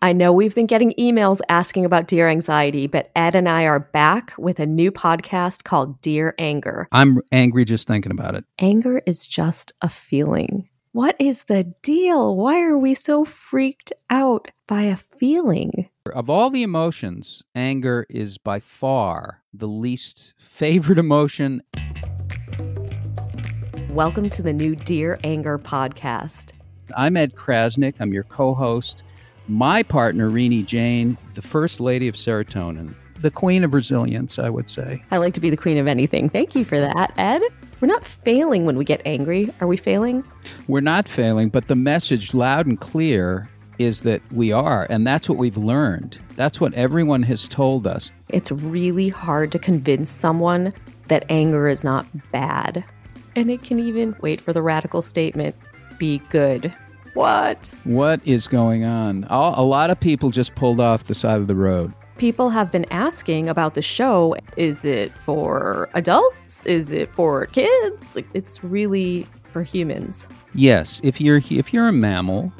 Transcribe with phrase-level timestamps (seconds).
[0.00, 3.80] I know we've been getting emails asking about Dear Anxiety, but Ed and I are
[3.80, 6.86] back with a new podcast called Dear Anger.
[6.92, 8.44] I'm angry just thinking about it.
[8.60, 10.68] Anger is just a feeling.
[10.92, 12.36] What is the deal?
[12.36, 15.88] Why are we so freaked out by a feeling?
[16.14, 21.60] Of all the emotions, anger is by far the least favorite emotion.
[23.90, 26.52] Welcome to the new Dear Anger podcast.
[26.96, 27.94] I'm Ed Krasnick.
[27.98, 29.02] I'm your co host.
[29.48, 34.68] My partner, Renee Jain, the first lady of serotonin, the queen of resilience, I would
[34.68, 35.02] say.
[35.10, 36.28] I like to be the queen of anything.
[36.28, 37.40] Thank you for that, Ed.
[37.80, 39.50] We're not failing when we get angry.
[39.60, 40.22] Are we failing?
[40.66, 43.48] We're not failing, but the message, loud and clear,
[43.78, 44.86] is that we are.
[44.90, 46.18] And that's what we've learned.
[46.36, 48.10] That's what everyone has told us.
[48.28, 50.74] It's really hard to convince someone
[51.06, 52.84] that anger is not bad.
[53.34, 55.56] And it can even, wait for the radical statement,
[55.96, 56.74] be good.
[57.14, 57.74] What?
[57.84, 59.26] What is going on?
[59.30, 61.92] A lot of people just pulled off the side of the road.
[62.16, 64.34] People have been asking about the show.
[64.56, 66.66] Is it for adults?
[66.66, 68.18] Is it for kids?
[68.34, 70.28] It's really for humans.
[70.54, 72.52] Yes, if you're if you're a mammal,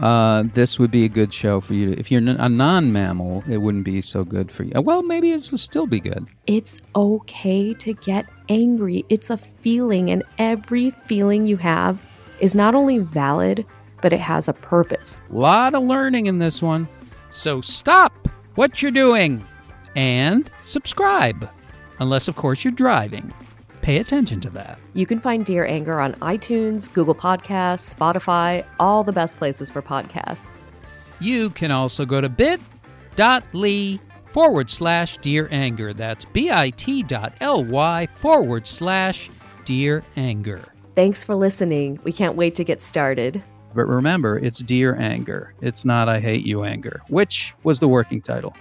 [0.00, 1.94] uh, this would be a good show for you.
[1.94, 4.80] To, if you're a non-mammal, it wouldn't be so good for you.
[4.80, 6.26] Well, maybe it'll still be good.
[6.46, 9.04] It's okay to get angry.
[9.08, 11.98] It's a feeling, and every feeling you have
[12.40, 13.66] is not only valid
[14.00, 15.22] but it has a purpose.
[15.30, 16.88] Lot of learning in this one.
[17.30, 19.46] So stop what you're doing
[19.96, 21.48] and subscribe.
[21.98, 23.32] Unless, of course, you're driving.
[23.82, 24.78] Pay attention to that.
[24.94, 29.80] You can find Dear Anger on iTunes, Google Podcasts, Spotify, all the best places for
[29.80, 30.60] podcasts.
[31.20, 35.92] You can also go to bit.ly forward slash Dear Anger.
[35.92, 39.30] That's bit.ly forward slash
[39.64, 40.64] Dear Anger.
[40.96, 42.00] Thanks for listening.
[42.04, 43.42] We can't wait to get started.
[43.74, 45.54] But remember, it's Dear Anger.
[45.60, 48.54] It's not I Hate You Anger, which was the working title.